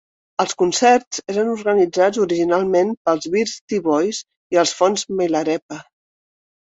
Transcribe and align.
Els 0.43 0.53
concerts 0.61 1.19
eren 1.33 1.51
organitzats 1.55 2.21
originalment 2.25 2.95
pels 3.09 3.29
Beastie 3.35 3.83
Boys 3.91 4.23
i 4.57 4.63
el 4.63 4.73
Fons 4.81 5.05
Milarepa. 5.21 5.83